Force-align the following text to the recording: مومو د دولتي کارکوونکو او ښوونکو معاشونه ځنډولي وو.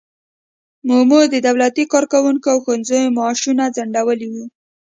مومو 0.87 1.21
د 1.33 1.35
دولتي 1.47 1.83
کارکوونکو 1.93 2.47
او 2.53 2.57
ښوونکو 2.65 3.13
معاشونه 3.17 3.63
ځنډولي 3.75 4.27
وو. 4.33 4.45